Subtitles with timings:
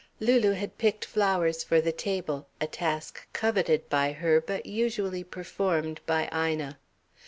[0.19, 6.01] Lulu had picked flowers for the table a task coveted by her but usually performed
[6.07, 6.79] by Ina.